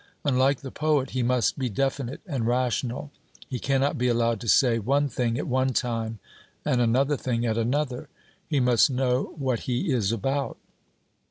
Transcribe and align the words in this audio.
Unlike 0.25 0.61
the 0.61 0.71
poet, 0.71 1.11
he 1.11 1.21
must 1.21 1.59
be 1.59 1.69
definite 1.69 2.21
and 2.25 2.47
rational; 2.47 3.11
he 3.47 3.59
cannot 3.59 3.99
be 3.99 4.07
allowed 4.07 4.39
to 4.41 4.47
say 4.47 4.79
one 4.79 5.07
thing 5.07 5.37
at 5.37 5.45
one 5.47 5.73
time, 5.73 6.17
and 6.65 6.81
another 6.81 7.15
thing 7.15 7.45
at 7.45 7.55
another 7.55 8.09
he 8.49 8.59
must 8.59 8.89
know 8.89 9.35
what 9.37 9.59
he 9.69 9.91
is 9.93 10.11
about. 10.11 10.57